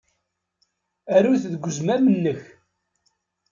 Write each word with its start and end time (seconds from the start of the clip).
Aru-t 1.15 1.43
deg 1.53 1.63
uzmam-nnek. 1.69 2.41